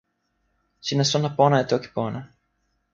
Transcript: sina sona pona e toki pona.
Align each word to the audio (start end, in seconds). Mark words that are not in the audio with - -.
sina 0.85 1.05
sona 1.11 1.29
pona 1.37 1.55
e 1.63 1.69
toki 1.71 1.89
pona. 1.95 2.19